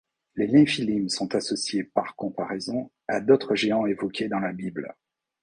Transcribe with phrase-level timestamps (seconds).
[0.33, 4.95] Les nephilims sont associés, par comparaison, à d'autres géants évoqués dans la Bible.